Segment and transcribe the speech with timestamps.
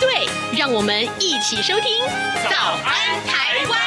[0.00, 2.04] 对，让我们一起收听
[2.50, 3.80] 《早安台湾》。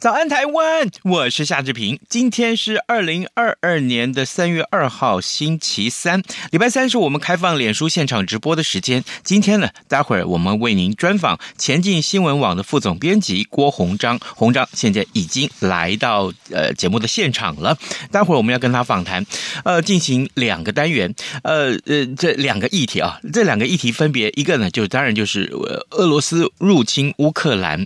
[0.00, 0.88] 早安，台湾！
[1.02, 1.98] 我是夏志平。
[2.08, 9.02] 今天是二零二二年的三月二号，星期三，礼拜三是我们开放脸书现场直播的时间。
[9.24, 14.20] 今天呢，待会儿我们为您专访前进新闻网的副总编辑郭鸿章。
[14.36, 17.76] 鸿章现在已经来到呃节目的现场了。
[18.12, 19.26] 待会儿我们要跟他访谈，
[19.64, 25.52] 呃，进行两个单元，呃呃，这两个议题啊，这两个议题分别一个呢，就当然就是
[25.90, 27.84] 俄罗斯入侵乌克兰，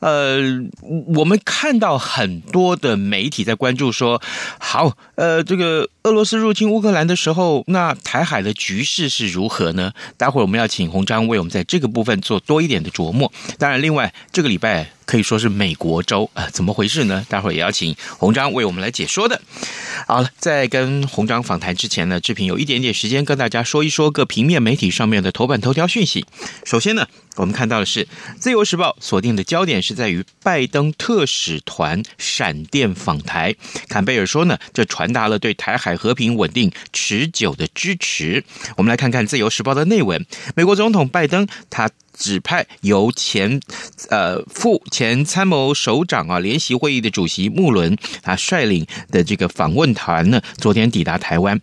[0.00, 0.40] 呃，
[1.14, 1.40] 我们。
[1.54, 4.22] 看到很多的媒体在关注说，
[4.58, 9.92] 好，呃，这个俄罗斯入侵乌克兰的时候，那台海的局势是如何呢？
[10.16, 13.30] 待会儿我们要请鸿章为我们在这个部分做多一点的琢磨。
[13.58, 17.26] 当然，另外这个礼拜可以说是美国州啊，怎么回事呢？
[17.28, 19.42] 待会儿也要请鸿章为我们来解说的。
[20.06, 26.24] 好了，在跟鸿章访谈之前呢，志平有一点点时间跟大家说一说各平面媒体上面的头版头条讯息。
[26.64, 28.04] 首先呢，我们看到的是
[28.38, 33.54] 《自由时报》锁定的焦点是在于拜登特使团闪电访台，
[33.90, 38.42] 坎贝尔说呢，这传达了对台海和平稳定持久的支持。
[38.78, 40.24] 我们来看看《自由时报》的内文，
[40.54, 41.90] 美国总统拜登他。
[42.12, 43.60] 指派由前
[44.08, 51.60] 呃副前参谋首长啊联席会议的主席穆伦啊率领的这个访问团呢，昨天抵达台湾。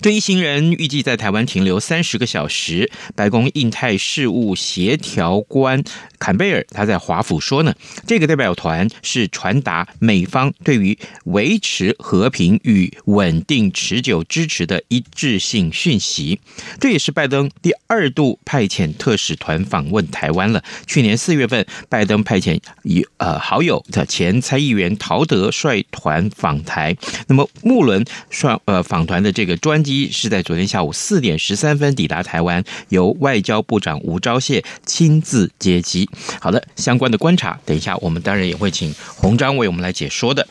[0.00, 2.90] 这一行人预计在台湾停留三十个小时。
[3.16, 5.82] 白宫印太事务协调官
[6.18, 7.74] 坎贝尔他在华府说呢，
[8.06, 16.38] 这个代表团是传达美方对于维持和平与稳定持久支持的一致性讯息。
[16.78, 20.62] 这也是拜登第二度派遣特使团访问台湾了。
[20.86, 26.96] 去年四月份，拜登派遣以呃好友的前参议员陶德率团访台。
[27.26, 29.56] 那么穆伦率呃访团的这个。
[29.64, 36.06] 专机是在昨天下午四点十三分抵达台湾，由外交部长吴钊燮亲自接机。
[36.38, 40.46] 好的，相关的观察，等一下我们当然也会请鸿章为我们来解说的。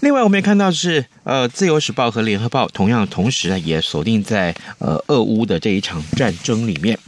[0.00, 6.98] 另外，我们也看到是呃，《自由时报》和《联合报》同样同时呢，也锁定在呃俄乌的这一场战争里面，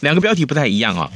[0.00, 1.08] 两个标题不太一样啊、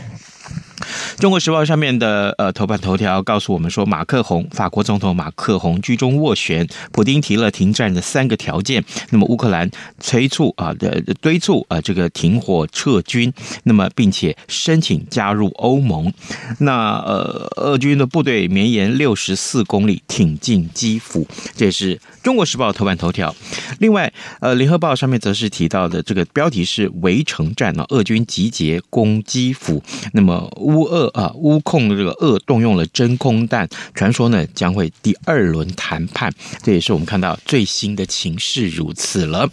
[1.19, 13.32] 中国时报上面的呃头版头条告诉我们说，马克宏法国总统马克宏居中斡旋，普丁提了停战的三个条件，那么乌克兰催促啊的敦促啊这个停火撤军，
[13.65, 16.12] 那么并且申请加入欧盟。
[16.59, 23.35] 那呃俄军的部队绵延六十四公里挺进基辅，这是中国时报头版头条。
[23.79, 29.83] 另外呃联合报上面则是提到的这个标题是围城战啊，俄军集结攻基辅，
[30.13, 30.77] 那么乌。
[30.77, 36.31] 乌俄啊，乌控这个俄动用了真空弹，传说呢将会第二轮谈判，
[36.63, 39.49] 这也是我们看到最新的情势如此了。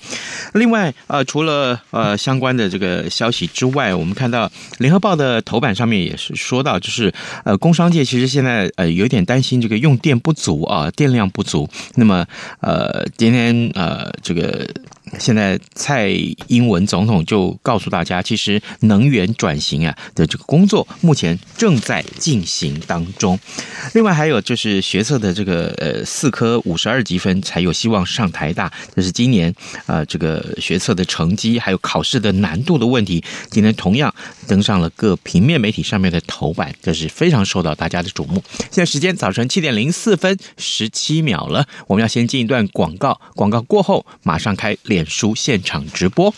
[0.53, 7.13] 另外，呃，除了呃相关的这个消息之外，我们看到联合报的头版上面也是说到，就是
[7.45, 11.69] 呃工商界其实现在呃有点担心这个用电不足啊，电量不足。
[11.95, 12.27] 那么
[12.63, 14.67] 呃今天呃这个。
[15.19, 16.09] 现在蔡
[16.47, 23.39] 英文总统就告诉大家，其实能源转型啊的这个工作目前正在进行当中。
[23.93, 29.53] 另外还有就是学测的这个呃四科五十二级分才有希望上台大，这是今年
[29.85, 34.13] 啊这个学测的成绩还有考试的难度的问题，今天同样
[34.47, 38.43] 登上了各平面媒体上面的头版，这是非常受到大家的瞩目。
[38.59, 46.33] 现在时间早晨七点零四分十七秒了，我们要先进一段广告，广告过后马上开脸书现场直播，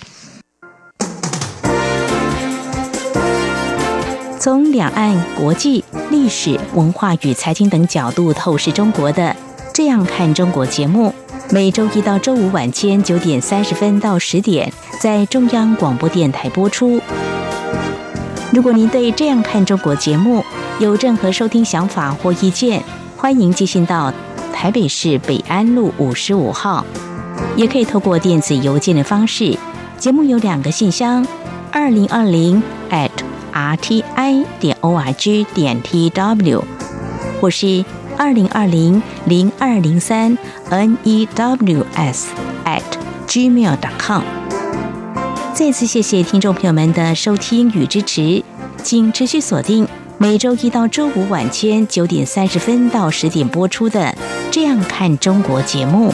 [4.40, 9.24] 从两岸、国际、历史文化与财经等角度透视中国的
[9.74, 11.14] 《这样看中国》节目，
[11.52, 17.02] 每周一到周五晚间九点三十分到十点在中央广播电台播出。
[18.54, 20.44] 如果您对《这样看中国》节目
[20.80, 22.82] 有任何收听想法或意见，
[23.18, 24.14] 欢迎寄信到
[24.54, 26.86] 台北市北安路五十五号。
[27.56, 29.58] 也可以透过电子邮件的方式，
[29.98, 31.26] 节目有两个信箱：
[31.72, 33.10] 二零二零 at
[33.54, 36.62] rti 点 org 点 tw，
[37.40, 37.84] 或是
[38.18, 40.38] 二零二零零二零三
[40.70, 42.24] news
[42.66, 42.84] at
[43.28, 44.24] gmail.com。
[45.54, 48.44] 再次谢谢听众朋友们的收听与支持，
[48.84, 49.88] 请持续锁定
[50.18, 54.02] 每周一到周五晚间九点三十分到十点播出的
[54.52, 56.14] 《这样看中国》节目。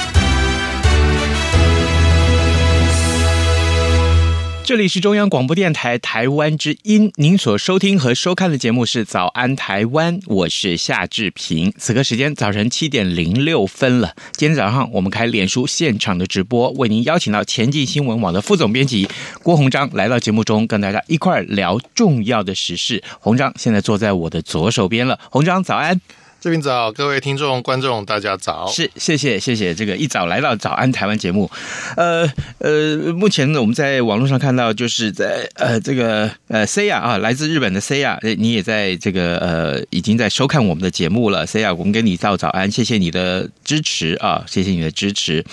[4.71, 11.73] 这里是中央广播电台台湾之音，您所收听和收看的节目是《早安台湾》，我是夏志平。
[11.77, 14.15] 此刻时间早晨七点零六分了。
[14.31, 19.09] 今天早上我们开脸书现场的直播，为您邀请到前进新闻网的副总编辑
[19.43, 23.03] 郭鸿章来到节目中，跟大家一块儿聊重要的时事。
[23.19, 25.19] 鸿章现在坐在我的左手边了。
[25.29, 25.99] 鸿章早安。
[26.41, 28.65] 这边早，各位听众、观众，大家早。
[28.65, 31.47] 是，谢谢，谢谢这个一早来到早安台湾节目。
[31.95, 32.27] 呃
[32.57, 41.45] 呃，目前呢，我们在网络上看到，就是在呃这个呃 Cia 啊，来自日本的 Cia，你也在这个呃已经在收看我们的节目了。
[41.45, 45.45] Cia，我们跟你道早安，谢谢你的支持啊，谢谢你的支持。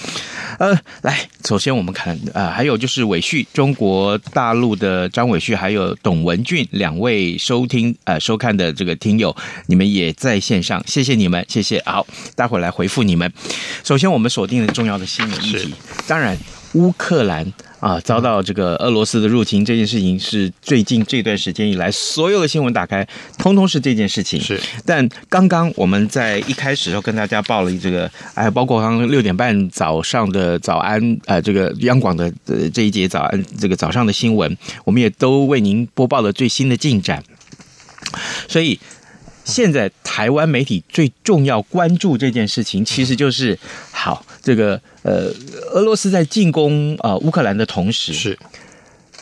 [0.58, 9.36] 呃，来，首先我们看啊、呃，还有就是伟旭，中国大陆的张伟旭，还有董文俊两位收听呃收看的这个听友，
[9.66, 10.77] 你们也在线上。
[10.86, 11.82] 谢谢你们，谢谢。
[11.84, 13.32] 好，待会儿来回复你们。
[13.84, 15.74] 首先，我们锁定了重要的新闻议题。
[16.06, 16.36] 当然，
[16.74, 23.06] 乌克兰啊遭到这个俄罗斯的入侵这件事情，是最近这段时间以来所有的新闻打开，
[23.38, 24.40] 通通是这件事情。
[24.40, 24.60] 是。
[24.84, 37.22] 但刚刚我们在一开始就跟大家报了这个，哎，包括刚刚六点半早上的早安，呃，这个央广的呃这一节早安，这个早上的新闻，我们也都为您播报了最新的进展。
[38.48, 38.78] 所以。
[39.48, 43.58] 现在台湾媒体最重要关注这件事情，其实就是
[43.90, 45.32] 好这个呃，
[45.72, 48.38] 俄罗斯在进攻啊乌克兰的同时，是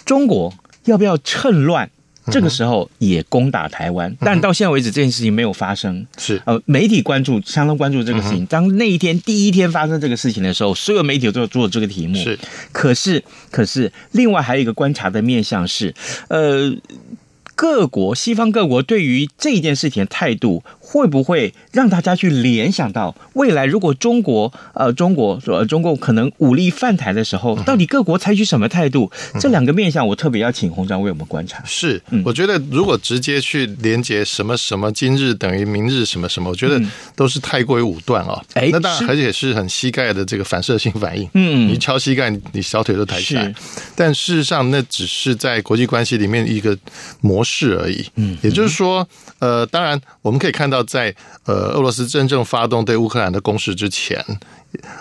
[0.05, 0.53] 中国
[0.87, 1.89] 要不要趁乱
[2.33, 4.15] 这个时候也攻打台湾？
[4.21, 6.05] 但到现在为止，这件事情没有发生。
[6.19, 8.45] 是呃，媒体关注相当关注这个事情。
[8.47, 12.17] 当那一天第一天发生这个事情的时候，所有媒体都做这个题目。
[12.17, 12.37] 是，
[12.73, 13.23] 可是
[13.53, 15.95] 可是另外还有一个观察的面向是，
[16.29, 16.75] 呃。
[17.57, 23.67] 各国西方各国对于这件事情的态度，会不会让大家去联想到未来？
[23.67, 29.11] 如果中国呃，中国呃中共可能武力犯台的时候，到底各国采取什么态度？
[29.41, 31.61] 这两个面向，我特别要请洪章为我们观察。
[31.67, 36.81] 是，我觉得如果直接去连接什么什么今日等于明日什么什么，我觉得
[37.17, 38.41] 都是太过于武断啊。
[38.55, 41.29] 哎，那当然而且是很膝盖的这个反射性反应。
[41.35, 43.53] 嗯，你敲膝盖，你小腿都抬起来。
[43.97, 46.79] 但事实上，那只是在国际关系里面一个
[47.21, 48.07] 模式而已。
[48.15, 49.07] 嗯，也就是说，
[49.41, 50.76] 呃，当然我们可以看到。
[50.77, 51.15] 要在
[51.47, 54.25] 呃俄罗斯真正发动对乌克兰的攻势之前，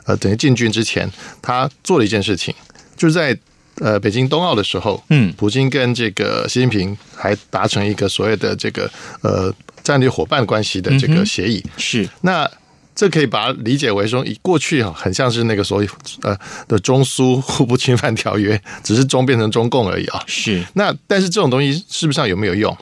[0.06, 1.10] 呃等于进军之前，
[1.42, 2.56] 他做了一件事情，
[2.96, 3.38] 就是在
[3.82, 8.90] 呃北京冬奥的时候，嗯，普京跟这个习近平还达成一个所谓的这个
[9.22, 11.62] 呃战略伙伴关系的这个协议。
[11.66, 12.50] 嗯、是，那
[12.96, 15.90] 这可以把它理解为说，以过去很像是那个所谓
[16.22, 16.38] 呃
[16.68, 20.24] 的中苏互不侵犯条约，只是中变成中共而已啊。
[20.26, 22.76] 是，那但是这种东西事实上有没有用？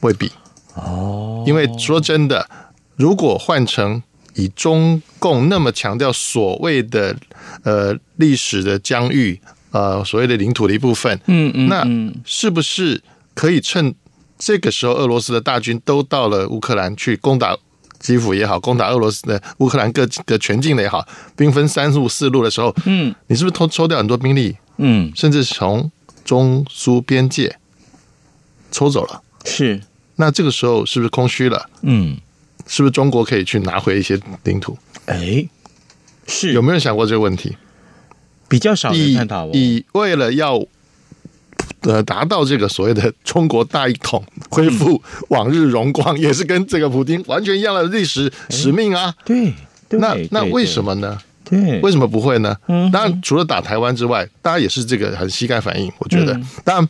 [0.00, 0.28] 未必。
[0.74, 2.48] 哦，因为说真的，
[2.96, 4.02] 如果换成
[4.34, 7.16] 以中共那么强调所谓的
[7.62, 9.40] 呃历史的疆域，
[9.70, 11.86] 呃所谓的领土的一部分，嗯嗯，那
[12.24, 13.00] 是不是
[13.34, 13.94] 可以趁
[14.36, 17.56] 这个时候俄罗斯的大军都到了乌克兰去攻打
[18.00, 24.56] 基辅也好，攻打俄罗斯的乌克兰各个全境的也好，兵分三路四路的时候，嗯，你是不是偷抽掉很多兵力？
[24.78, 25.90] 嗯，甚至从
[26.24, 27.56] 中苏边界
[28.72, 29.22] 抽走了？
[29.44, 29.80] 是。
[30.16, 31.68] 那这个时候是不是空虚了？
[31.82, 32.16] 嗯，
[32.66, 34.78] 是不是中国可以去拿回一些领土？
[35.06, 35.44] 哎，
[36.26, 37.56] 是有没有想过这个问题？
[38.48, 39.48] 比较少人探讨。
[39.52, 40.64] 以为了要
[41.80, 49.12] 呃达到这个所谓的中国大一统，恢复往日荣光，也是跟这个普京完全一样的历史使命啊。
[49.24, 49.52] 对，
[49.90, 51.18] 那那为什么呢？
[51.44, 52.56] 对，为什么不会呢？
[52.92, 55.92] 当然，除了打台湾之外，大家也是这个很膝盖反应。
[55.98, 56.88] 我觉得，当然。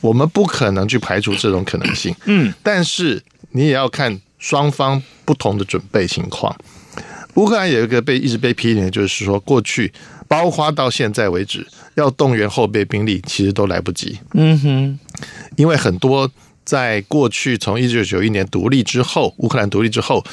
[0.00, 6.54] 我们不可能去排除这种可能性，嗯，但是你也要看双方不同的准备情况。
[7.34, 9.92] 乌克兰有一个被一直被批评的，就是说过去
[10.26, 14.98] 包括到现在为止，要动员后备兵力其实都来不及，嗯哼，
[15.56, 16.30] 因为很多
[16.64, 20.24] 在过去从一九九一年独立之后，乌克兰独立之后，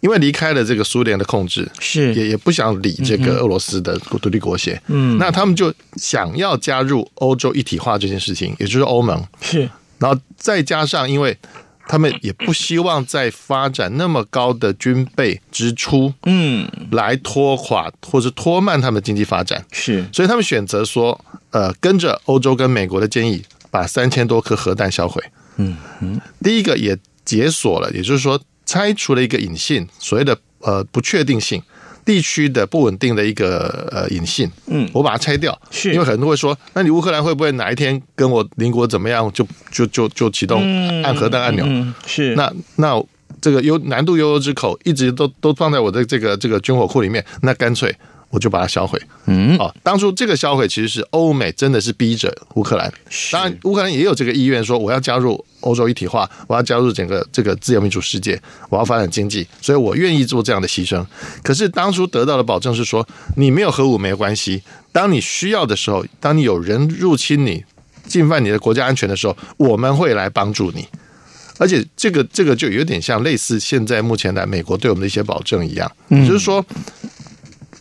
[0.00, 2.14] 因为离开了这个苏联的控制，是。
[2.14, 11.36] 也也不想理这个俄罗斯的独立国协，嗯，那他们就想要加入欧洲一体化这件事情，也就是欧盟，是，然后再加上，因为
[11.88, 21.18] 他们也不希望再发展那么高的军备支出，嗯，来拖垮或者拖慢他们的经济发展，是，所以他们选择说，
[21.50, 25.22] 呃，跟着欧洲跟美国的建议，把三千多颗核弹销毁，
[25.56, 28.40] 嗯嗯，第一个也解锁了，也就是说。
[28.66, 31.62] 拆除了一个隐性，所谓的呃不确定性
[32.04, 40.60] 地区的不稳定的一个呃隐性，嗯，我把它拆掉，是因为很多人会说，那你乌克兰会不会哪一天跟我邻国怎么样，就就就就启动
[41.02, 41.64] 按核弹按钮？
[41.66, 43.02] 嗯嗯、是那那
[43.40, 47.96] 这个有难度悠悠之口，一直都都放在我的这个这个军火库里面，那干脆。
[48.36, 49.00] 我就把它销毁。
[49.24, 52.92] 嗯，哦，当初这个销毁其实是欧美真的是逼着乌克兰，
[53.32, 58.38] 当然乌克兰也有这个意愿，说我要加入欧洲一体化，我要加入整个这个自由民主世界，
[58.68, 61.02] 我要发展经济，所以我愿意做这样的牺牲。
[61.42, 64.62] 可是当初得到的保证是说，你没有核武没有关系，
[64.92, 67.64] 当你需要的时候，当你有人入侵你、
[68.06, 70.86] 侵犯你的国家安全的时候，我们会来帮助你。
[71.58, 76.62] 而且这个这个就有点像类似现在目前来美国对我们的一些保证一样，嗯，就是说。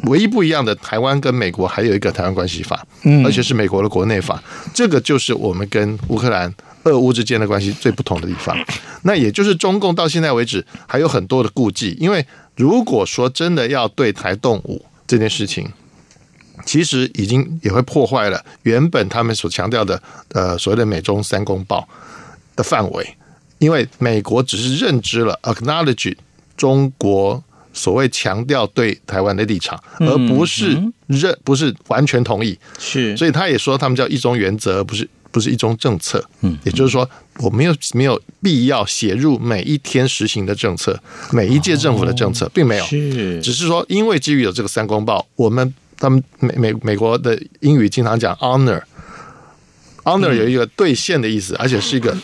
[0.05, 4.41] 唯一不一样的，台湾跟美国还有一个《台湾关系法》，嗯，而且是美国的国内法，
[4.73, 8.57] 这个就是我们跟乌克兰、俄乌之间的关系最不同的地方。
[9.03, 15.67] 那也就是中共到现在为止还有很多的顾忌，因为如果说真的要对台动武这件事情，
[16.65, 20.01] 其实已经也会破坏了原本他们所强调的
[20.33, 21.87] 呃所谓的美中三公报
[22.55, 23.15] 的范围，
[23.59, 26.15] 因为美国只是认知了 acknowledge
[26.57, 27.43] 中国。
[27.75, 37.07] 所谓强调对台湾的立场，而不是认不是完全同意，是，所以他也说他们叫一中原则，不是不是一中政策，嗯，也就是说
[37.39, 40.97] 我没有没有必要写入每一天实行的政策，
[41.33, 52.15] 每一届政府的政策，并没有，是，只是说因为基于有这个三公报，我们他们美美美国的英语经常讲 honor，honor 有一个兑现的意思，而且是一个。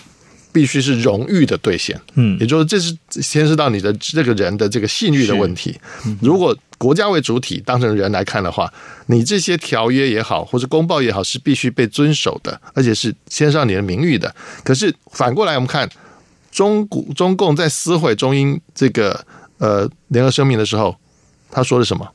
[0.52, 5.80] 必须是荣誉的兑现，嗯，也就是这是牵涉到你的这个人的这个信誉的问题。
[6.22, 8.72] 如果国家为主体当成人来看的话，
[9.08, 14.34] 你这些条约也好，或者公报也好，是必须被遵守的，而且是牵涉到你的名誉的。
[14.64, 15.90] 可是反过来，我们看
[16.52, 19.24] 中国中共在撕毁中英这个
[19.60, 20.96] 呃联合声明的时候，
[21.52, 22.08] 他说了什么？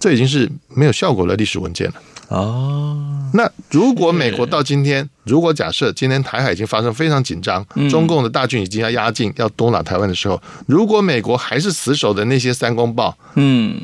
[0.00, 1.94] 这已经是没有效果的历史文件了。
[2.32, 2.96] 哦，
[3.34, 13.78] 那如果美国到今天，如果假设今天台海已经发生非常紧张，中共的大军已经要压境，要攻打台湾的时候，如果美国还是死守的那些三公报，嗯，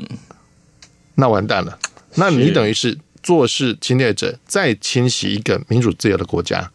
[1.17, 1.79] 那完蛋了，
[2.15, 6.71] 那你等于是坐视侵略者再侵袭一个民主自由的国家。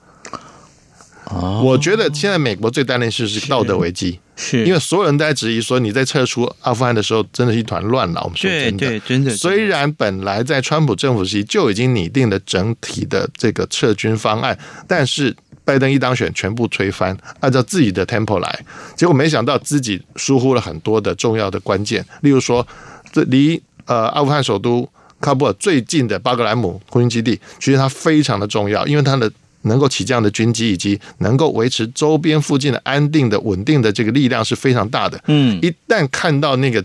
[1.26, 4.20] 哦，我觉得现在美国最担心的是是道德危机。
[4.36, 8.22] 是因为所有人都在质疑说，你在撤出阿富汗的时候，真的是一团乱了。
[8.24, 9.32] 我们说真的，对对，真的。
[9.36, 18.66] 虽然本来在川普政府时期就已经拟定了整体的这个撤军方案，但是拜登一当选，全部推翻，按照自己的 tempo 来，
[18.98, 22.68] 结果没想到自己疏忽了很多的重要的关键，例如说，
[23.12, 24.90] 这离呃阿富汗首都
[25.22, 29.32] 喀布尔最近的巴格兰姆空军基地，其实它非常的重要，因为它的。
[29.64, 35.22] 能够起降的军机以及能够维持周边附近的安定的稳定的这个力量是非常大的。
[35.28, 36.84] 嗯，一旦看到那个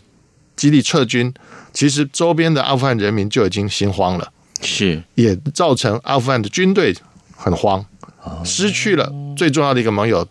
[0.56, 1.32] 基地撤军，
[1.73, 6.94] 其实周边的阿富汗人民就已经心慌了，是也造成阿富汗的军队
[7.37, 7.85] 很慌，
[8.44, 10.26] 失去了最重要的一个盟友。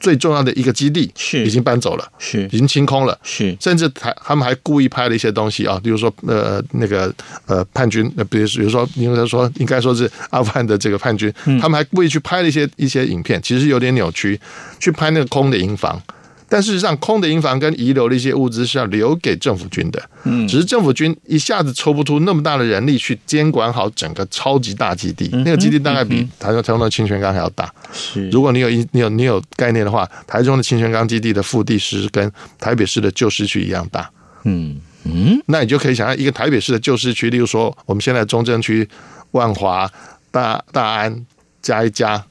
[0.00, 1.44] 最重要的一个基地是。
[1.44, 2.44] 已经搬走了，是。
[2.52, 3.56] 已经清空了，是。
[3.60, 7.12] 甚至还他们还故意拍了一些东西啊，比如说呃那个
[7.46, 14.40] 呃叛军，呃比如比如说应该说应该说是阿富汗的这个叛军，他们还故意去拍了一些一些影片，其实有点扭曲，
[14.78, 16.00] 去拍那个空的营房。
[16.48, 20.02] 但事实上，空的营房跟遗留的一些物资是要留给政府军的。
[20.24, 25.28] 嗯，只是政府军一下子抽不出那么大的人力去监管好整个超级大基地。
[25.44, 27.70] 那个基地大概比台中台中的清泉岗还要大。
[27.92, 34.10] 是，如果你有一你有你有概念的话，台中的清泉岗基地的腹地是跟台北市的旧市区一样大。
[34.44, 38.88] 嗯嗯，那你就可以想象一个台北市的旧市区，例如说我们现在中正区、
[39.32, 39.90] 万华、
[40.30, 41.26] 大大安
[41.60, 42.24] 加一加，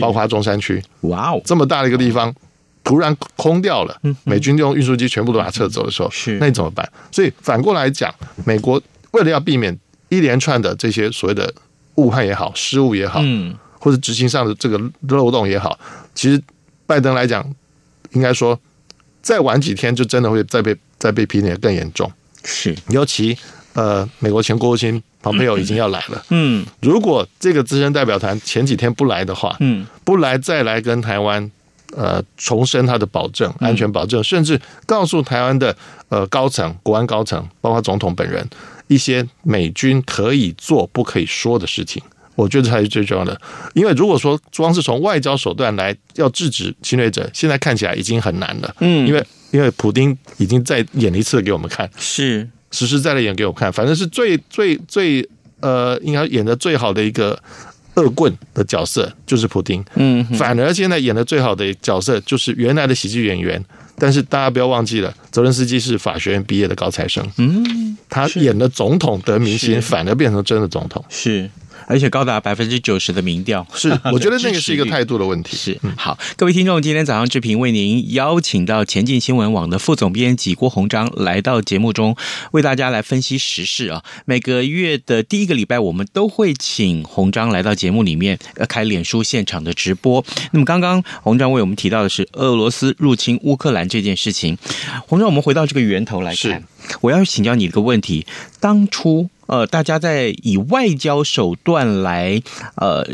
[0.00, 0.82] 包括中山区。
[1.02, 2.34] 哇哦，这么大的一个地方。
[2.84, 6.86] 突然空掉了，美军用运输机全部都把它撤走的时候，是那你怎么办？
[7.10, 8.14] 所以反过来讲，
[8.44, 8.80] 美国
[9.12, 9.76] 为了要避免
[10.10, 11.50] 一连串的这些所谓的
[11.94, 15.78] 误判也好、失误也好，嗯，或者执行上的这个漏洞也好，
[16.14, 16.38] 其实
[16.86, 17.42] 拜登来讲，
[18.12, 18.60] 应该说
[19.22, 22.12] 再晚几天就真的会再被再被批评的更严重。
[22.44, 23.34] 是，尤其
[23.72, 31.50] 呃，美国前国务卿蓬佩奥已经要来了，嗯，如果这个资深代表团前几天不来的话，嗯，不来再来跟台湾。
[31.96, 35.76] 呃重申他的保证，安全保证，甚至告诉台湾的
[36.08, 38.46] 呃高层、国安高层，包括总统本人，
[38.88, 42.02] 一些美军可以做不可以说的事情。
[42.36, 43.40] 我觉得才是最重要的，
[43.74, 48.74] 因为如果说光是从外交手段来要制止侵略者，现在看起来已经很难了。
[48.80, 55.24] 嗯，因为因为普丁已经在演一次给我们看，是实实在在演给我们看，反正是最最最
[55.60, 57.40] 呃，应该演的最好的一个
[57.96, 59.84] 恶棍的角色就是普丁。
[59.94, 63.62] 嗯，反而现在演的最好的角色就是原来的喜剧演员，
[63.98, 67.24] 但是大家不要忘记了，泽伦斯基是法学院毕业的高材生。
[67.38, 71.04] 嗯，他演的总统得民心，反而变成真的总统。
[71.08, 71.50] 是。
[71.86, 75.56] 而且高达百分之九十的民调是， 我觉得那个是一个态度的问题。
[75.56, 82.16] 是，好，各位听众，今天早上志平为您邀请到前进新闻网的副总编辑郭鸿章来到节目中，
[82.52, 84.02] 为大家来分析时事啊。
[84.24, 88.38] 每个月的第一个礼拜，我们都会请鸿章来到节目里面，
[88.68, 90.24] 开脸书现场的直播。
[90.52, 94.56] 那么刚刚鸿章为我们提到的是俄罗斯入侵乌克兰这件事情。
[95.06, 96.64] 鸿章，我们回到这个源头来看，
[97.00, 98.26] 我要请教你一个问题：
[98.60, 99.28] 当初。
[99.46, 102.42] 呃，大家在以外交手段来
[102.76, 103.06] 呃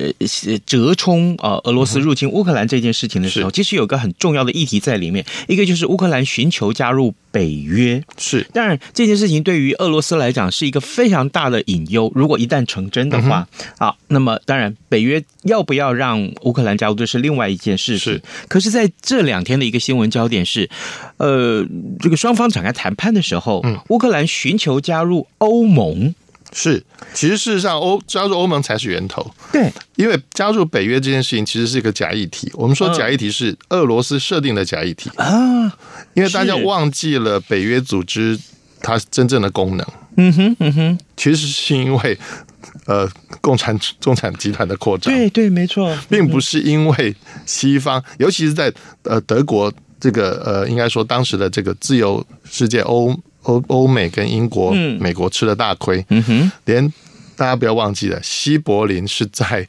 [0.64, 8.02] 折冲呃俄罗斯入侵乌克兰这件事情的时候，其实有个很重要的议题在里面，一个就是乌克兰寻求加入北约。
[8.18, 12.10] 是，当然这件事情对于俄罗斯来讲是一个非常大的隐忧。
[12.14, 13.46] 如果一旦成真的话，
[13.78, 17.98] 啊，那么当然北约要不要让乌克兰加入，这是另外一件事。
[17.98, 20.68] 是，可是在这两天的一个新闻焦点是，
[21.18, 21.66] 呃，
[22.00, 26.14] 这个双方展开谈判的时候，乌克兰寻求加入欧盟。
[26.52, 26.82] 是，
[27.14, 29.24] 其实事实上，欧加入欧盟才是源头。
[29.52, 32.50] 对，因为加入北约这件事情其实是一个假议题。
[32.54, 35.72] 我们说假议题是俄罗斯设定的假议题啊，
[36.14, 38.38] 因为大家忘记了北约组织
[38.80, 39.86] 它真正的功能。
[40.16, 42.18] 嗯哼，嗯哼，其实是因为
[42.86, 43.08] 呃，
[43.40, 45.14] 共产中产集团的扩张。
[45.14, 47.14] 对对，没错，并不是因为
[47.46, 48.72] 西方，尤其是在
[49.04, 53.16] 呃德国这个呃，应该说当时的这个自由世界欧。
[53.42, 56.92] 欧欧美跟英国、美国吃了大亏，嗯哼，连
[57.36, 59.66] 大家不要忘记了，西柏林是在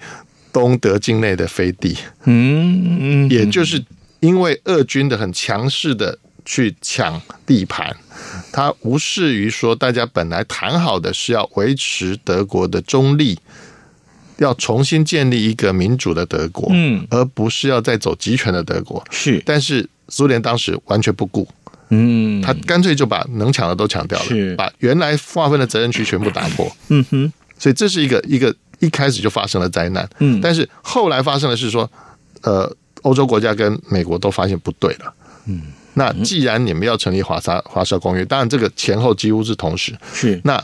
[0.52, 3.84] 东德境内的飞地，嗯，也就是
[4.20, 7.96] 因为俄军的很强势的去抢地盘，
[8.52, 13.40] 他无视于说大家本来谈好的是要维持德国的中立，
[14.38, 21.48] 要重新建立一个民主的德国，嗯，而不是要再走集权的德国，是，但是苏联当时完全不顾。
[21.94, 26.72] 嗯，他干脆就把能抢的都抢掉了，把原来划分的责任区全部打破。
[26.88, 30.10] 嗯哼，所以这是一个一个一开始就发生了灾难。
[30.20, 31.90] 嗯，但是后来发生的是说，
[32.44, 35.14] 呃，欧洲国家跟美国都发现不对了。
[35.48, 35.64] 嗯，
[35.96, 39.94] 那既然你们要成立华沙华沙公约，当然这个前后几乎是同时。
[40.14, 40.64] 是，那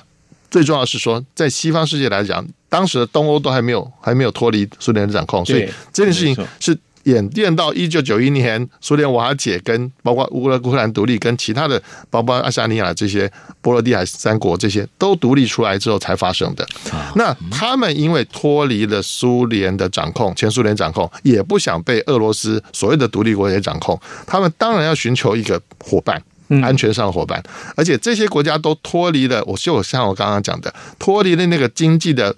[0.49, 6.77] 最重要的是说，在西方世界来讲，当时的东欧都还没有还没有脱离苏联的掌控，所以这件事情是。
[7.07, 16.67] 演变到一九九一年，苏联瓦解，跟包括乌克乌克兰独立，跟其他的包括爱沙尼亚这些波罗的海三国这些都独立出来之后才发生的。
[17.15, 26.21] 那他们因为脱离了苏联的掌控，前苏联掌控，也不想被俄罗斯所谓的独立国家掌控，他们当然要寻求一个伙伴，
[26.61, 27.41] 安全上的伙伴。
[27.77, 32.35] 而且这些国家都脱离了，我就像我刚刚讲的，脱离了那个经济的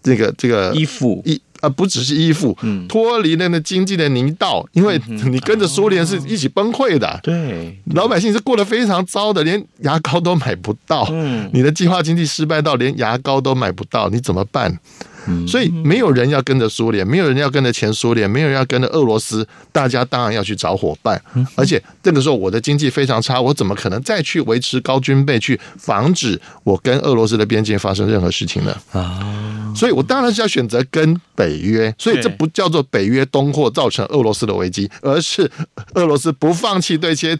[0.00, 1.42] 这个这个依附依。
[1.62, 2.54] 啊，不只是依附，
[2.88, 7.20] 脱离了那经济的泥道，因为你跟着苏联是一起崩溃的。
[7.22, 11.06] 对，老百姓是过得非常糟的，连牙膏都买不到。
[11.10, 14.76] 嗯你的计划经济失败到连牙膏都买不到，你怎么办？
[15.46, 21.20] 所以没有人要跟着苏联，没有人要跟着前苏联，没有人要跟着俄罗斯，大家当然要去找伙伴。
[21.54, 28.76] 而且这个时候我的经济非常差，我怎么可能再去维持高军备去防止我跟俄罗斯的边境发生任何事情呢？
[28.92, 31.94] 啊，所以我当然是要选择跟北约。
[31.98, 35.50] 所以这不叫做北约东扩造成俄罗斯的危机，而是
[35.94, 37.38] 俄罗斯不放弃对些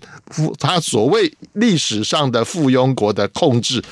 [0.59, 3.83] 他所谓历史上的附庸国的控制。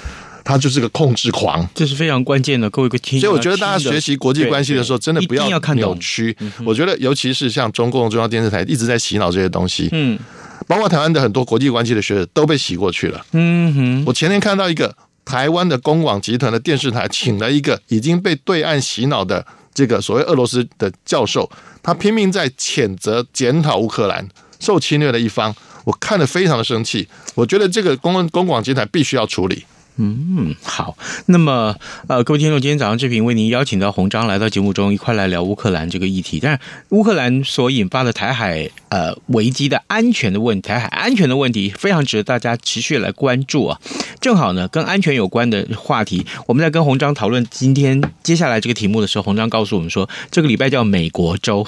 [0.44, 3.20] 他就是个控制狂，这是非常关键的，各位听。
[3.20, 6.36] 所以我觉得大家学习国际关系的时候，真的不要扭曲。
[6.64, 10.18] 我觉得，尤其是像中共中央电视台一直在洗脑这些东西，嗯，
[10.66, 13.24] 包括台湾的很多国际关系的学者都被洗过去了。
[13.32, 21.48] 嗯哼，我前天看到一个台湾的公广集团的电视台，请了一个已经被对岸洗脑的这个所谓俄罗斯的教授，
[21.82, 24.26] 他拼命在谴责检讨乌克兰
[24.58, 27.06] 受侵略的一方，我看得非常的生气。
[27.34, 29.64] 我觉得这个公公广集团必须要处理。
[30.02, 30.96] 嗯，好。
[31.26, 31.76] 那么，
[32.08, 36.40] 呃，各位听众，今天早上这频为您邀请到洪章来到节目中，一块来聊乌克兰这个议题。
[36.40, 36.58] 但
[36.88, 43.78] 乌克兰所引发的台海呃危机的安全的问题，台海安全的问题非常值得大家持续来关注啊。
[44.20, 51.66] 正好呢，跟安全有关的话题，我们在跟洪章讨论今天接下来这个题目的时候，洪章告诉我们说，这个礼拜叫美国周。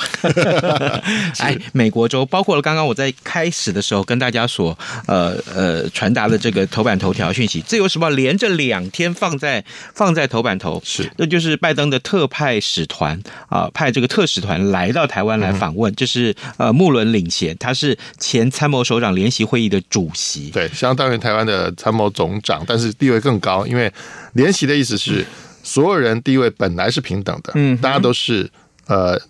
[1.38, 23.92] 哎，美国周包括了刚刚我在开始的时候跟大家所呃呃传达的这个头版头条讯息，《自由时报》连着两天放在放在头版头，是，那就是拜登的特派使团啊，派这个特使团来到台湾来访问，这、嗯、是呃穆伦领衔，他是前参谋首长联席会议的主席，对，相当于台湾的参谋总长，但是地位更高，因为
[24.34, 25.24] 联席的意思是
[25.62, 28.50] 所有人地位本来是平等的，嗯，大家都是
[28.86, 29.20] 呃，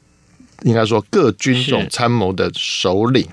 [0.63, 3.27] 应该说各军种参谋的首领。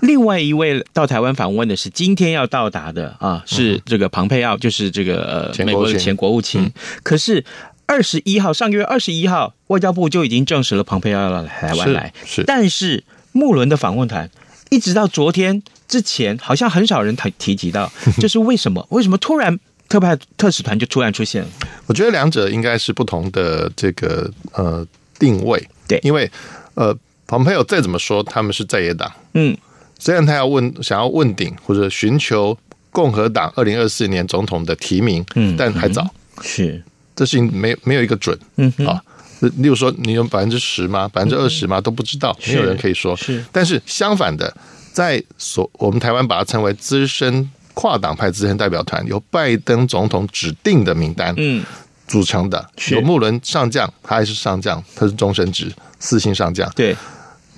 [0.00, 6.62] 另外一位到台湾访问的是今天要到达的啊，是这个庞佩奥，就是这个呃美国的前国务卿。
[6.62, 7.44] 嗯、可是
[7.84, 12.14] 二十一号，上个月二十一号，外交部就已经证实了庞佩奥要到台湾来。
[12.24, 14.30] 是，是但是穆伦的访问团
[14.70, 18.86] 一直到昨天之前，好像很少人提提及到， 这是为什么？
[18.90, 21.48] 为什么突然特派特使团就突然出现了？
[21.86, 24.86] 我觉得两者应该是不同的这个呃
[25.18, 25.62] 定位。
[25.88, 26.30] 对，因为
[26.74, 29.12] 呃蓬佩奥再怎么说，他们是在野党。
[29.34, 29.54] 嗯。
[29.98, 32.56] 虽然他要问，想要问鼎或者寻求
[32.90, 36.08] 共和党二零二四年总统的提名，嗯，但还早，
[36.40, 36.82] 是
[37.14, 38.98] 这事情没没有一个准，嗯啊，
[39.40, 41.06] 例如说你有百分之十吗？
[41.08, 41.78] 百分之二十吗？
[41.82, 43.14] 都不知道，没有人可以说。
[43.14, 44.56] 是，但是相反的，
[44.92, 51.64] 在所我们台湾把它称为资深跨党派资深代表团，由拜登总统指定的名单，嗯，
[52.06, 56.96] 组成的，有穆伦上将，他还是上将，他是终身职四星上将，对。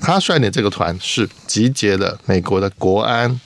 [0.05, 3.41] 他率领这个团是集结了美国的国安、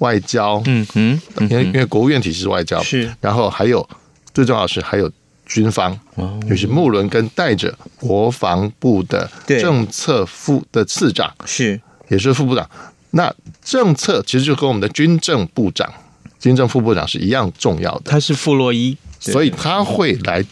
[0.00, 3.88] 外交，嗯嗯，因为因为国务院体系是外交，是，然后还有
[4.34, 5.10] 最重要的是还有
[5.46, 5.98] 军方，
[6.46, 12.68] 就是穆伦跟带着国防部的政策副的次长，是，也是副部长。
[13.14, 15.92] 那政策其实就跟我们的军政部长、
[16.38, 20.44] 军政副部长是一样重要的，他是傅洛伊，所以他会来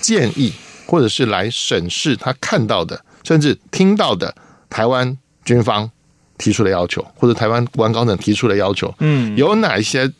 [0.00, 0.52] 建议
[0.86, 4.34] 或者是来审视他看到的，甚至听到的。
[4.72, 5.90] 台湾军方
[6.38, 10.10] 提出的要求，或者台湾国安高层提出的要求，嗯，有哪一些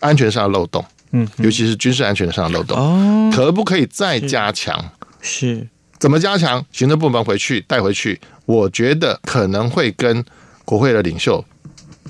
[0.00, 0.84] 安全上的漏洞？
[1.12, 4.78] 嗯，尤其是军事安全上的漏洞，哦，可不可以再加强？
[5.22, 5.66] 是，
[5.98, 6.62] 怎么加强？
[6.70, 10.22] 行政部门回去带回去，我觉得可能会跟
[10.64, 11.44] 国会的领袖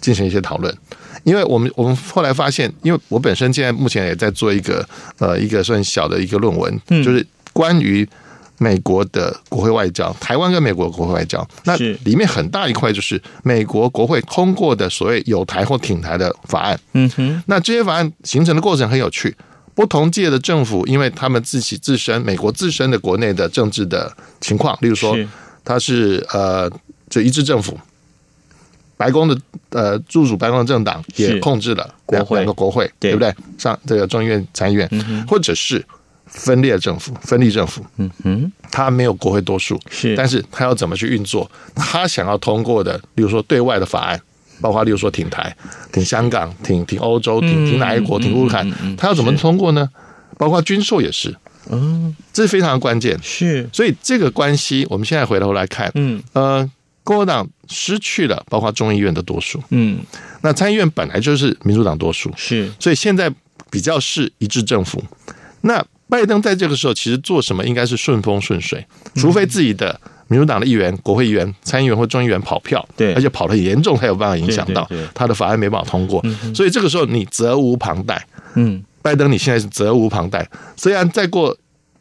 [0.00, 0.74] 进行一些讨论，
[1.22, 4.86] 因为我们我们后来发现，因为我本身现在目前也在做一个
[5.18, 8.08] 呃一个算小的一个论文，嗯，就是关于。
[8.58, 16.78] 美国的国会外交，台湾跟美国的国会外交，那里面很大一块就是美国国会通过的所谓有台或挺台的法案。
[16.92, 19.36] 嗯哼，那这些法案形成的过程很有趣，
[19.74, 25.18] 不同届的政府，因为他们自己自身美国自身的国内的政治的情况，例如说，
[25.64, 26.70] 他是呃，
[27.10, 27.76] 就一致政府，
[28.96, 29.38] 白宫的
[29.70, 33.12] 呃，驻属白宫的政党也控制了两两个国会，对。
[33.12, 33.34] 不对？
[33.58, 34.88] 上这个众议院、参议院，
[35.28, 35.84] 或者是。
[36.26, 41.48] 分裂政府，分立政府，嗯哼，他没有国会多数，是，但是他要怎么去运作？
[41.76, 44.20] 他想要通过的，比如说对外的法案，
[44.60, 45.54] 包括例如说挺台、
[45.92, 49.88] 挺香港、挺挺欧洲、挺挺哪一国、挺乌克兰，他要怎么通过呢？
[50.36, 51.32] 包括军售也是，
[51.70, 53.68] 嗯，这是非常关键，是。
[53.72, 56.68] 所以这个关系，我们现在回头来看，嗯，呃，
[57.04, 60.00] 共和党失去了包括众议院的多数，嗯，
[60.42, 63.32] 那参议院本来就是民主党多数，是，所以现在
[63.70, 65.00] 比较是一致政府，
[65.60, 65.84] 那。
[66.06, 68.86] 拜登在这个时候其实做什么应该是顺风顺水，
[69.16, 76.22] 除非自己的民主党的议员、国会议员、参议员或众议员跑票，对，而且跑得严重才有办法影响到他的法案没办法通过。
[76.54, 78.24] 所以这个时候你责无旁贷。
[78.54, 81.56] 嗯，拜登你现在是责无旁贷，虽然再过。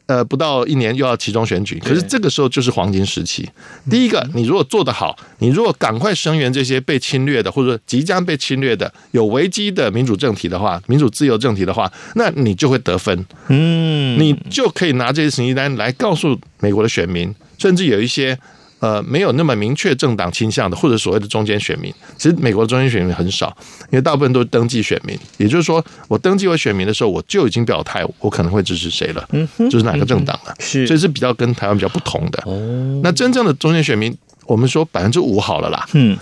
[0.06, 3.48] 呃，不到一年又要期中选举，可是这个时候就是黄金时期。
[3.90, 13.24] 第一个，你如果做得好，你如果赶快声援这些被侵略的或者说即将被侵略的有危机的民主政体的话，民主自由政体的话，那你就会得分。
[13.48, 18.38] 嗯，你就可以拿这些成绩单来告诉美国的选民，甚至有一些。
[18.84, 23.46] 呃，没有那么明确政党倾向的，或者所谓的中间选民，其实美国的中间选民很少，
[23.84, 25.18] 因为大部分都是登记选民。
[25.38, 32.42] 也就是说，我登记为选民的时候，我就已经表态，我可能会支持谁了，嗯，就是哪个政党了，是，所以是比较跟台湾比较不同的。
[32.44, 36.14] 哦，那真正的中间选民，我们说百分之五好了啦，嗯，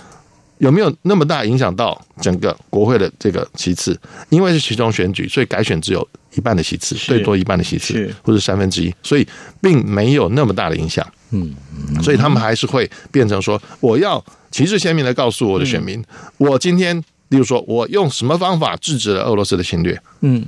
[0.59, 3.99] 有没有那么大影响到整个国会的这个其次？
[4.29, 9.27] 因为是其中选举，所以改选只有一半的席次，最多一半的席次，或者三分之一，所以
[9.61, 11.05] 并没有那么大的影响。
[11.31, 11.53] 嗯，
[12.01, 16.03] 所以他们还是会变成说，我要旗帜鲜明的告诉我的选民，
[16.37, 16.95] 我今天，
[17.29, 19.99] 例如说，我用什么方法制止了俄罗斯的侵略？
[20.21, 20.45] 嗯，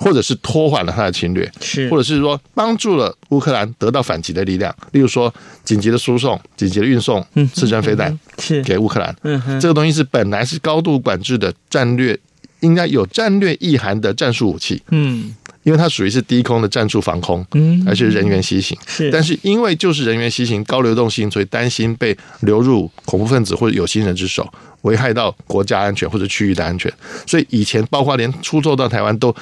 [0.00, 5.32] 或者是拖缓了他的侵略，是，或者是说帮助了乌克兰得到反击的力量，例如说
[5.64, 9.14] 紧急的输送、紧急的运送刺针飞弹，是给乌克兰。
[9.22, 12.18] 嗯哼，这个东西是本来是高度管制的战略，
[12.66, 14.82] 应该有战略意涵的战术武器。
[14.90, 18.76] 嗯，因为它属于是低空的战术防空，嗯，而且人员西行。
[18.86, 24.46] 是，但是因为就是人员西行、高流动性，所以担心被流入恐怖分子或者有心人之手，
[24.82, 26.92] 危害到国家安全或者区域的安全。
[27.26, 29.34] 所以以前包括连出售到台湾都。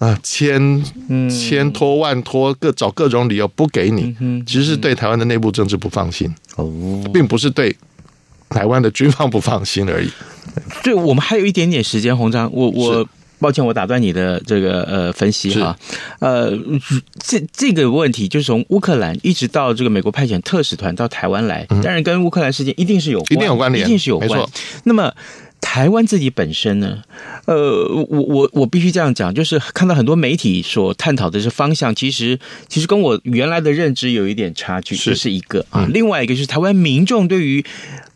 [0.00, 0.82] 啊，千
[1.30, 6.68] 千拖万拖，各找各种理由不给你，其实是对台湾的内部政治不放心哦，
[7.14, 7.74] 并不是对
[8.50, 10.10] 台湾的军方不放心而已。
[10.82, 13.06] 对，我们还有一点点时间，红章，我我
[13.38, 15.76] 抱歉，我打断你的这个呃分析哈，
[16.20, 16.50] 呃，
[17.18, 24.42] 这这个问题就是从乌克兰一直到这个美国派遣特使团到台湾来，当然跟乌克兰事件一定是有关，一定有关联，一定是有关。
[24.84, 25.12] 那么。
[25.64, 27.02] 台湾自己本身呢，
[27.46, 35.88] 呃，我我我必须这样讲，就是看到很多媒体所探讨的这方向，其实其实跟我原来的认知有一点差距，这是一个啊。
[35.90, 37.64] 另外一个就是台湾民众对于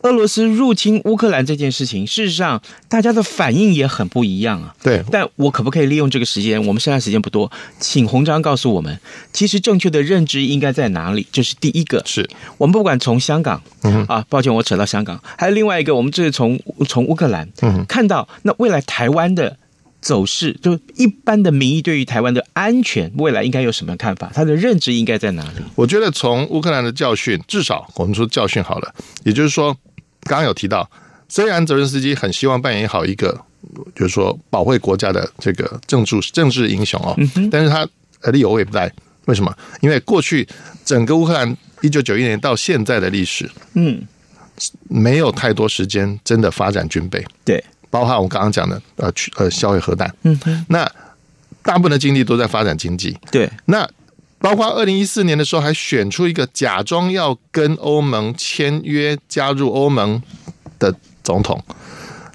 [0.02, 4.76] 俄罗斯入侵乌克兰这件事情，事实上大家的反应也很不一样啊。
[4.82, 6.64] 对，但我可不可以利用这个时间？
[6.66, 9.00] 我们剩下时间不多，请红章告诉我们，
[9.32, 11.26] 其实正确的认知应该在哪里？
[11.32, 12.02] 这是第一个。
[12.04, 17.37] 是我们不管从香港，嗯啊，抱歉，我扯到香港，还有另外一个，我们这是从从乌克兰。
[17.60, 19.56] 嗯，看到那未来台湾的
[20.00, 24.30] 走势，就一般的民意对于台湾的安全未来应该有什么看法？
[24.32, 25.62] 他的认知应该在哪里？
[25.74, 29.76] 我觉得从乌克兰的教训，至少我们说教训好了，也就是说，
[30.22, 30.88] 刚刚有提到，
[31.28, 33.38] 虽然泽伦斯基很希望扮演好一个，
[33.94, 37.16] 就是说保卫国家的这个政治政治英雄哦，
[37.50, 37.86] 但是他
[38.30, 38.90] 力有未逮。
[39.26, 39.54] 为什么？
[39.82, 40.48] 因为过去
[40.86, 44.02] 整个乌克兰一九九一年到现在的历史，嗯。
[44.88, 50.90] 没有太多时间真的发展军备，对，包括我刚刚讲的呃去呃销毁核弹，嗯哼，那
[51.62, 53.88] 大部分的精力都在发展经济，对，那
[54.38, 60.22] 包括二零一四年的时候还选出一个假装要跟欧盟签约加入欧盟
[60.78, 61.62] 的总统，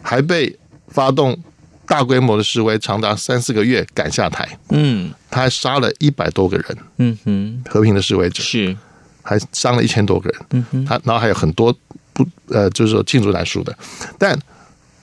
[0.01, 0.57] 还被
[0.89, 1.37] 发动
[1.85, 8.43] 大规模的示威，长达三四个月赶下台，嗯，他还杀了一百多个人，嗯哼，和平的示威者。
[8.43, 8.77] 是，
[9.21, 11.75] 还伤了一千多个人，嗯哼，他然后还有很多。
[12.13, 13.75] 不，呃，就是说罄竹难书的，
[14.17, 14.37] 但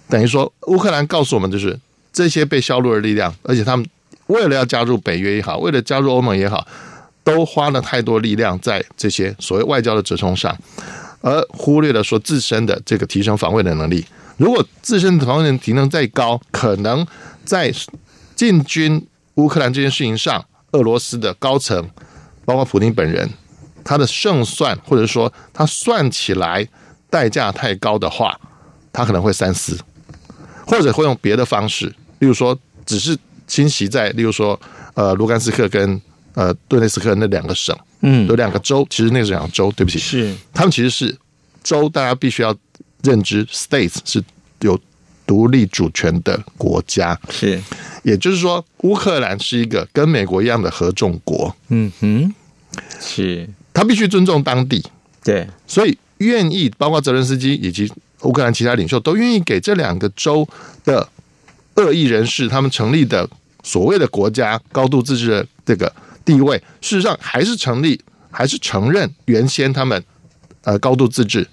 [0.09, 1.79] 等于说乌克兰告诉我们，就是
[2.13, 3.87] 这些被削弱的力量，而且他们
[4.27, 6.67] 为了要加入北约也好，为了加入欧盟也好，
[7.23, 10.57] 都花了太多力量在这些所谓外交的折冲上，
[11.21, 14.05] 而忽略了说自身的这个提升防卫的能力。
[14.37, 17.07] 如果自身的防卫能提升再高，可能
[17.45, 17.73] 在
[18.35, 21.89] 进军乌克兰这件事情上，俄罗斯的高层，
[22.45, 23.29] 包括普丁本人，
[23.85, 26.67] 他的胜算，或者说他算起来。
[27.11, 28.39] 代价太高的话，
[28.93, 29.77] 他可能会三思，
[30.65, 31.87] 或者会用别的方式，
[32.21, 34.59] 例如说，只是侵袭在，例如说，
[34.95, 36.01] 呃，卢甘斯克跟
[36.35, 40.35] 呃顿内斯克那两个省，嗯，有两个州，其实那是两个州，对不起，是。
[40.55, 41.19] 他们其实是
[41.63, 42.57] 州，大家必须要
[43.03, 44.23] 认知，states 是
[44.61, 44.79] 有
[45.27, 47.61] 独立主权的国家，是，
[48.05, 52.33] 也就是说，乌克兰是一个跟美国一样的合众国，嗯哼，
[53.01, 54.85] 是，他必须尊重当地，
[55.25, 55.99] 对，所以。
[56.21, 57.91] 愿意，包括泽伦斯基以及
[58.23, 60.47] 乌克兰其他领袖都愿意给这两个州
[60.85, 61.09] 的
[61.77, 63.27] 恶意人士他们成立的
[63.63, 65.91] 所谓的国家高度自治的这个
[66.23, 67.99] 地位，事实上还是成立，
[68.31, 70.03] 还是承认原先他们
[70.65, 71.47] 呃高度自治，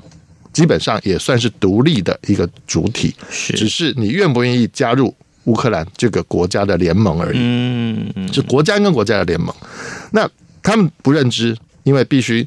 [0.52, 9.56] 基本上也算是独立的一个主体，是，只是你愿不愿意加入乌克兰这个国家的联盟而已，嗯，是国家跟国家的联盟，
[10.12, 10.30] 那
[10.62, 12.46] 他们不认知，因为必须。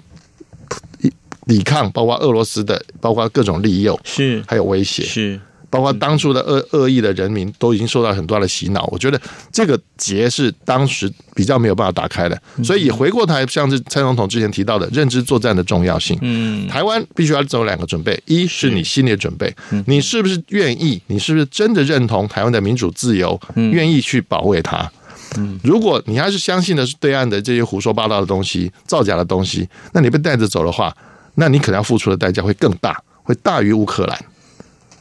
[1.51, 8.89] 抵抗，包括俄罗斯的，包括各种利诱，是还有威胁，是包括当初的恶恶意的人民都已经受到很多的洗脑。
[8.93, 16.17] 我觉得这个结是当时比较没有办法打开的，所以回过头，像是蔡总统之前提到的认知作战的重要性。
[16.23, 19.53] 嗯，台湾必须要走两个准备：一是你心理准备，
[19.87, 21.03] 你是不是愿意？
[21.09, 23.41] 你是不是真的认同台湾的民主自由？
[23.57, 24.89] 愿意去保卫它？
[25.37, 30.97] 嗯，如果你还是相信的是对岸的这些胡说八道的东西、造假的东西，那你被带着走的话。
[31.35, 34.19] 那你可能要付出的代价会更大，会大于乌克兰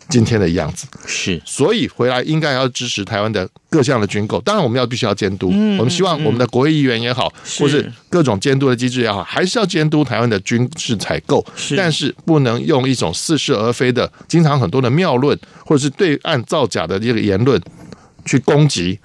[0.07, 0.87] 今天的样子。
[1.05, 4.41] 是，所以回来应该要支持台湾的各项的军购。
[4.41, 5.49] 当然，我们要必须要监督。
[5.49, 11.45] 我们希望我们的国会议员也好，或是各种监督的机制也好，还是要监督台湾的军事采购。
[11.77, 17.61] 但是不能用一种似是而非的、经常很多的谬论，或者是对岸造假的这个言论
[18.25, 18.99] 去攻击。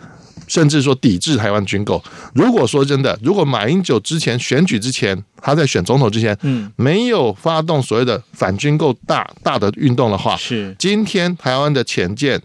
[0.47, 2.03] 甚至说抵制台湾军购。
[2.35, 12.41] 如果说真的，如果马英九之前选举之前，他在选总统之前，嗯，没有发动所谓的反军购大大的运动的话，是今天台湾的潜舰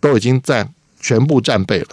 [0.00, 0.68] 都已经在
[1.00, 1.88] 全部战备了。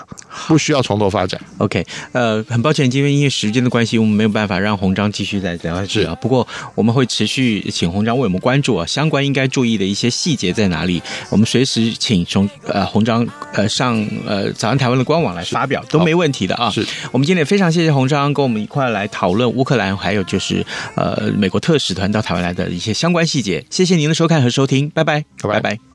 [0.48, 1.40] 不需要从头发展。
[1.60, 6.14] OK，呃，很抱歉，今天因为时间的关系，我们没有办法让红章继续再聊下去啊。
[6.16, 11.02] 不过我们会持续请红章为我们关注啊，相关应该注意的一些细节在哪里？
[11.30, 16.70] 我们随时请从呃红章呃上呃早安台湾的官网来发表都没问题的啊。
[16.70, 20.66] 是我们今天也非常谢谢红章跟我们一块来讨论乌克兰，还有就是
[20.96, 23.66] 呃美国特使团到台湾来的一些相关细节。
[23.70, 25.54] 谢谢您的收看和收听，拜拜，拜拜。
[25.54, 25.80] 拜拜。